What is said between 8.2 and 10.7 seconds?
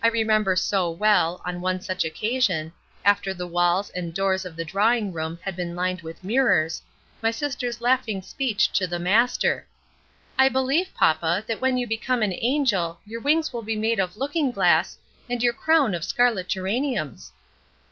speech to "the master": "I